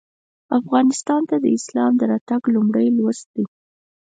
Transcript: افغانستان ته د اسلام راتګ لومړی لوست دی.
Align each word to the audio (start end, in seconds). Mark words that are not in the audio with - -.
افغانستان 0.59 1.21
ته 1.29 1.35
د 1.43 1.45
اسلام 1.57 1.93
راتګ 2.11 2.41
لومړی 2.53 2.87
لوست 2.97 3.25
دی. 3.35 3.45